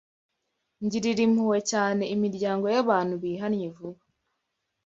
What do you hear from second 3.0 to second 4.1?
bihannye vuba,